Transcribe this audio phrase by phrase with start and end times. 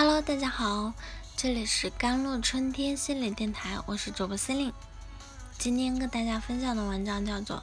[0.00, 0.94] Hello，大家好，
[1.36, 4.72] 这里是甘露春天心理电台，我是主播司令。
[5.58, 7.56] 今天跟大家分享的文章叫做《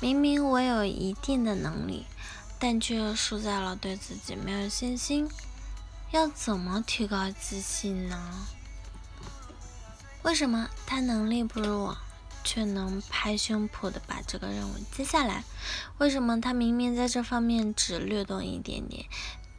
[0.00, 2.06] 明明我有一定的能力，
[2.58, 5.28] 但却输在了对自己没有信心》，
[6.10, 8.48] 要怎么提高自信呢？
[10.24, 11.98] 为什么他能力不如我，
[12.42, 15.44] 却能拍胸脯的把这个任务接下来？
[15.98, 19.06] 为什么他明明在这方面只略懂一点点？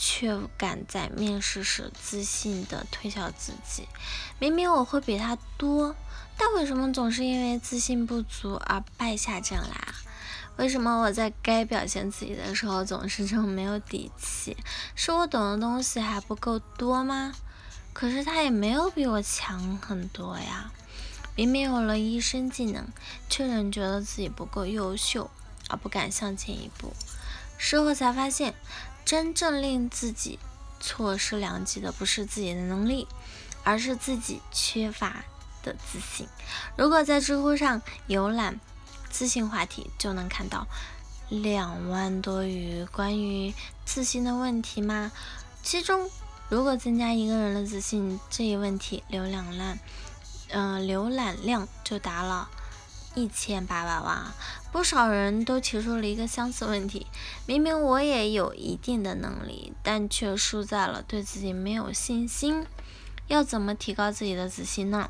[0.03, 3.87] 却敢在面试时自信地推销自己。
[4.39, 5.95] 明明我会比他多，
[6.35, 9.93] 但为什么总是因为自信不足而败下阵来啊？
[10.57, 14.57] 为什么我在该表现自己的时候总是这么没有底气？
[14.95, 17.33] 是我懂的东西还不够多吗？
[17.93, 20.71] 可是他也没有比我强很多呀。
[21.35, 22.87] 明明有了一身技能，
[23.29, 25.29] 却仍觉得自己不够优秀，
[25.69, 26.91] 而不敢向前一步。
[27.59, 28.55] 事后才发现。
[29.05, 30.39] 真正令自己
[30.79, 33.07] 错失良机的，不是自己的能力，
[33.63, 35.23] 而是自己缺乏
[35.63, 36.27] 的自信。
[36.77, 38.59] 如果在知乎上游览
[39.09, 40.67] 自信话题，就能看到
[41.29, 43.53] 两万多余关于
[43.85, 45.11] 自信的问题吗？
[45.61, 46.09] 其中，
[46.49, 49.77] 如果增加一个人的自信这一问题，浏览量，
[50.49, 52.49] 嗯，浏览量就达了。
[53.13, 54.31] 一千八百万，
[54.71, 57.07] 不少人都提出了一个相似问题：
[57.45, 62.65] 明明我也有一定的能力，但却输在了对自己没有信心。
[63.27, 65.09] 要怎么提高自己的自信呢？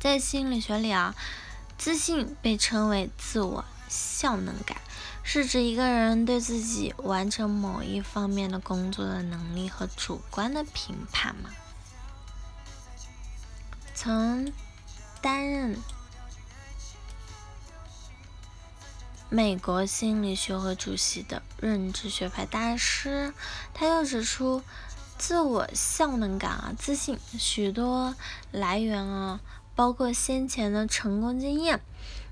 [0.00, 1.14] 在心理学里啊，
[1.78, 4.78] 自信被称为自我效能感，
[5.22, 11.50] 是指一个人对自己完成某一方面的工作的能力和主观的评判嘛。
[13.94, 14.52] 曾
[15.20, 15.78] 担任。
[19.32, 23.32] 美国心理学会主席的认知学派大师，
[23.72, 24.60] 他又指出，
[25.18, 28.16] 自我效能感啊，自信许多
[28.50, 29.40] 来源啊，
[29.76, 31.80] 包括先前的成功经验。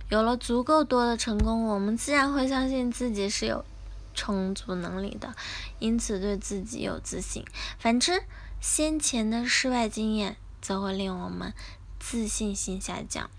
[0.09, 3.65] 有了足够多的成功，我们自然会相信自己是有
[4.13, 5.37] 充足能力的，
[5.79, 7.45] 因此对自己有自信。
[7.79, 8.25] 反之，
[8.61, 11.55] 先前的失败经验则会令我们
[12.01, 13.31] 自信心下降。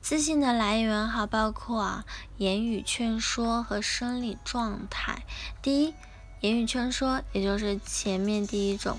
[0.00, 2.04] 自信的来源还包括啊，
[2.36, 5.22] 言语劝说和生理状态。
[5.60, 5.94] 第一，
[6.40, 8.98] 言语劝说，也就是前面第一种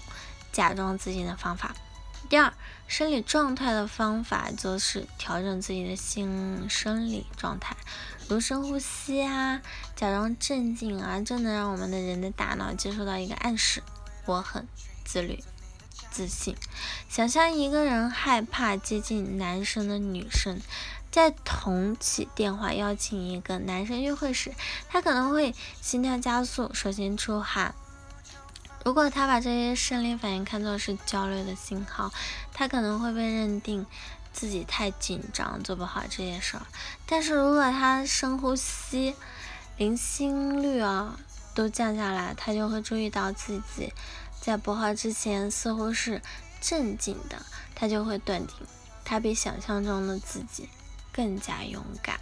[0.51, 1.75] 假装自信的方法。
[2.29, 2.53] 第二，
[2.87, 7.75] 生理状态的方法，则是调整自己的心生理状态，
[8.27, 9.61] 如深呼吸啊，
[9.95, 13.81] 假装镇静啊，这能让我们的人的大脑接收到一个暗示：
[14.25, 14.67] 我很
[15.03, 15.43] 自律。
[16.11, 16.55] 自信，
[17.07, 20.59] 想象一个人害怕接近男生的女生，
[21.11, 24.53] 在同起电话邀请一个男生约会时，
[24.89, 27.73] 他可能会心跳加速，手心出汗。
[28.85, 32.11] 如果他把这些生理反应看作是焦虑的信号，
[32.53, 33.85] 他可能会被认定
[34.31, 36.63] 自己太紧张，做不好这些事儿。
[37.05, 39.15] 但是如果他深呼吸，
[39.77, 41.19] 连心率啊
[41.53, 43.93] 都降下来，他就会注意到自己。
[44.41, 46.21] 在拨号之前似乎是
[46.61, 47.45] 镇静的，
[47.75, 48.55] 他就会断定
[49.03, 50.69] 他比想象中的自己
[51.11, 52.19] 更加勇敢。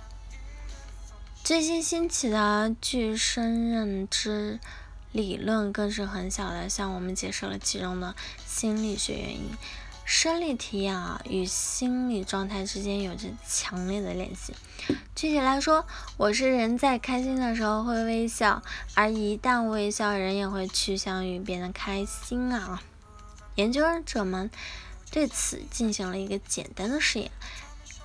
[1.44, 4.60] 最新兴起的具身认知
[5.14, 9.50] 理论更是很小的向我们解释了其中的心理学原因。
[10.08, 14.54] 生理体验啊与心理状态之间有着强烈的联系。
[15.14, 15.86] 具体来说，
[16.16, 18.64] 我是人在开心的时候会微笑，
[18.96, 22.82] 而一旦微笑，人也会趋向于变得开心啊。
[23.56, 24.50] 研究者们
[25.12, 27.30] 对此进行了一个简单的实验，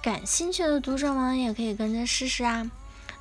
[0.03, 2.69] 感兴趣的读者们也可以跟着试试啊。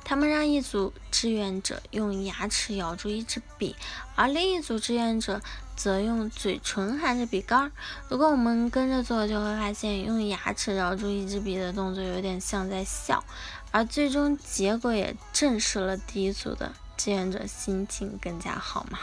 [0.04, 3.74] 他们让一组志愿者用牙齿咬住一支笔，
[4.14, 5.40] 而另一组志愿者
[5.76, 7.72] 则用嘴唇含着笔杆。
[8.08, 13.24] 如果我们跟着做，就会发现用牙齿咬住一支笔的动作有点像在笑，
[13.70, 18.98] 而最终结果也证实了第一组的志愿者心情更加好嘛。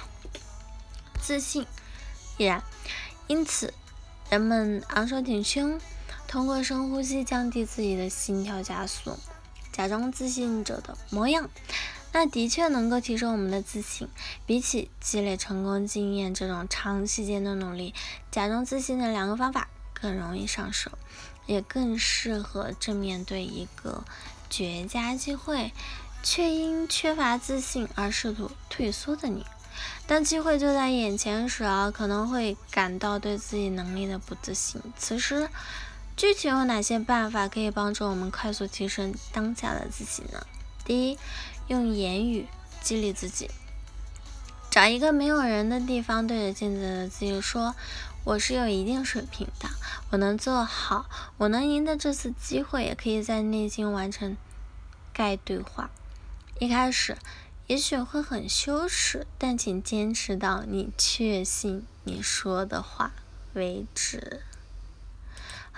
[1.21, 1.65] 自信
[2.37, 2.63] 依然，
[3.27, 3.73] 因此
[4.29, 5.79] 人们昂首挺胸，
[6.27, 9.17] 通过深呼吸降低自己的心跳加速。
[9.79, 11.49] 假装自信者的模样，
[12.11, 14.09] 那的确能够提升我们的自信。
[14.45, 17.93] 比起积累成功经验这种长时间的努力，
[18.29, 20.91] 假装自信的两个方法更容易上手，
[21.45, 24.03] 也更适合正面对一个
[24.49, 25.71] 绝佳机会，
[26.21, 29.45] 却因缺乏自信而试图退缩的你。
[30.05, 34.81] 当机会就在眼前时啊，可能会感到对自己能力的不自信。
[34.97, 35.49] 此时，
[36.19, 40.45] 具体有哪些办法可以帮助我们快速提升当下的自己呢？
[40.83, 41.17] 第一，
[41.67, 42.45] 用言语
[42.81, 43.49] 激励自己。
[44.69, 47.73] 找一个没有人的地方，对着镜子的自己说
[48.25, 49.69] ：“我是有一定水平的，
[50.09, 54.35] 我能做好，我能赢得这次机会，也可以在内心完成
[55.13, 55.89] 该对话。
[56.59, 57.17] 一开始
[57.67, 63.13] 也许会很羞耻，但请坚持到你确信你说的话
[63.53, 64.41] 为止。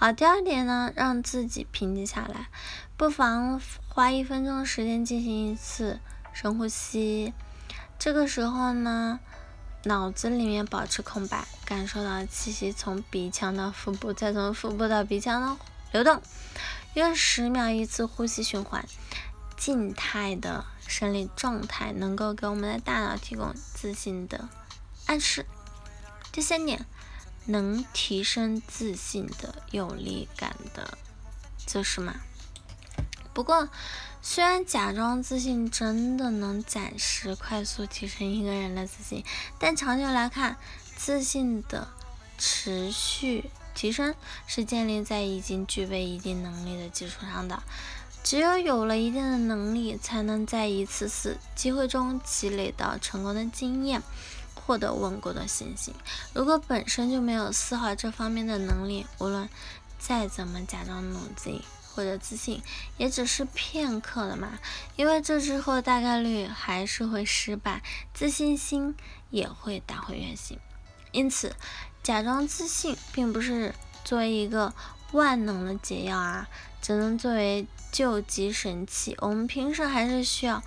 [0.01, 2.49] 好，第二点呢，让自己平静下来，
[2.97, 5.99] 不妨花一分钟的时间进行一次
[6.33, 7.35] 深呼吸。
[7.99, 9.19] 这个时候呢，
[9.83, 15.57] 脑子里面保持空白，感受到气息从鼻腔到腹部，再从腹部到鼻腔的
[15.91, 16.19] 流动，
[16.95, 18.83] 约十秒一次呼吸循环。
[19.55, 24.49] 静态的生理状态能够给我们的大脑提供自信的
[25.05, 25.45] 暗示。
[26.31, 26.87] 第三点。
[27.45, 30.97] 能提升自信的有力感的
[31.65, 32.15] 就是嘛？
[33.33, 33.69] 不过，
[34.21, 39.23] 虽然假装自信真的能暂时快速提升一个人的自信，
[39.57, 40.57] 但长久来看，
[40.97, 41.87] 自信的
[42.37, 44.13] 持续提升
[44.45, 47.63] 是建立在已经具备一定能力的基础上的。
[48.23, 54.03] 只有有了一定的能力，才能在一次次机会中积累到成功的经验。
[54.71, 55.93] 获得稳固的信心。
[56.33, 59.49] 如果本身就没有丝毫这方面的能力，无论
[59.99, 61.61] 再怎么假装努力
[61.93, 62.61] 或者自信，
[62.97, 64.57] 也只是片刻的嘛。
[64.95, 67.83] 因为这之后大概率还是会失败，
[68.13, 68.95] 自信心
[69.29, 70.57] 也会打回原形。
[71.11, 71.53] 因此，
[72.01, 73.75] 假装自信并不是
[74.05, 74.73] 作为一个
[75.11, 76.47] 万能的解药啊，
[76.81, 79.17] 只能作为救急神器。
[79.19, 80.63] 我们平时还是需要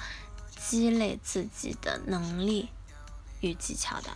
[0.69, 2.69] 积累自己的能力。
[3.44, 4.11] 与技巧的，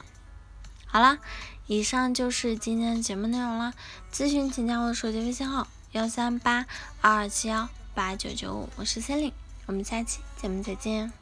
[0.87, 1.19] 好了，
[1.67, 3.75] 以上就是今天的节目内容了。
[4.13, 6.67] 咨询请加我的手机微信号：幺三八
[7.01, 9.35] 二二七幺八九九五，我是 c e l i n e
[9.67, 11.13] 我们下期节目再见。